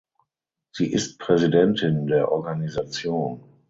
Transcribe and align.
Sie 0.71 0.91
ist 0.91 1.19
Präsidentin 1.19 2.07
der 2.07 2.31
Organisation. 2.31 3.43